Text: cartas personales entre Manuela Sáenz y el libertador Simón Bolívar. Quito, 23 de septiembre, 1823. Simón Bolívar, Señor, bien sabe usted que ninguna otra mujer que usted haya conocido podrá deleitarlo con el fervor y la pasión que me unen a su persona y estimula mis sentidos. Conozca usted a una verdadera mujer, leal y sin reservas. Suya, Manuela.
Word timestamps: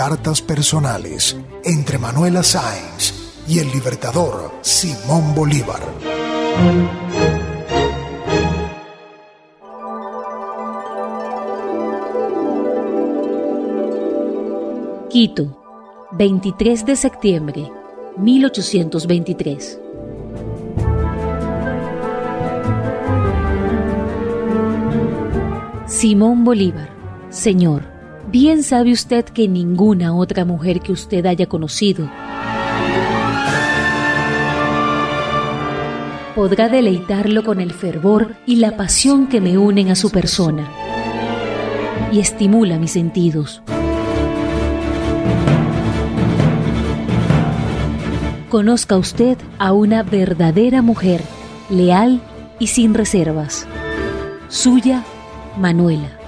cartas 0.00 0.40
personales 0.40 1.36
entre 1.62 1.98
Manuela 1.98 2.42
Sáenz 2.42 3.44
y 3.46 3.58
el 3.58 3.70
libertador 3.70 4.50
Simón 4.62 5.34
Bolívar. 5.34 5.82
Quito, 15.10 16.08
23 16.12 16.86
de 16.86 16.96
septiembre, 16.96 17.70
1823. 18.16 19.80
Simón 25.86 26.44
Bolívar, 26.44 26.88
Señor, 27.28 27.99
bien 28.28 28.62
sabe 28.62 28.92
usted 28.92 29.24
que 29.24 29.48
ninguna 29.48 30.14
otra 30.14 30.44
mujer 30.44 30.80
que 30.80 30.92
usted 30.92 31.26
haya 31.26 31.46
conocido 31.46 32.10
podrá 36.34 36.68
deleitarlo 36.68 37.44
con 37.44 37.60
el 37.60 37.72
fervor 37.72 38.36
y 38.46 38.56
la 38.56 38.76
pasión 38.76 39.26
que 39.26 39.40
me 39.40 39.58
unen 39.58 39.90
a 39.90 39.94
su 39.94 40.10
persona 40.10 40.68
y 42.12 42.20
estimula 42.20 42.78
mis 42.78 42.92
sentidos. 42.92 43.62
Conozca 48.48 48.96
usted 48.96 49.38
a 49.58 49.72
una 49.72 50.02
verdadera 50.02 50.82
mujer, 50.82 51.22
leal 51.68 52.20
y 52.58 52.66
sin 52.66 52.94
reservas. 52.94 53.66
Suya, 54.48 55.04
Manuela. 55.56 56.19